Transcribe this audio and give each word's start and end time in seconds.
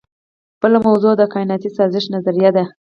بله 0.61 0.77
موضوع 0.87 1.13
د 1.17 1.23
کائناتي 1.33 1.69
سازش 1.77 2.05
نظریه 2.15 2.51
ده. 2.57 2.63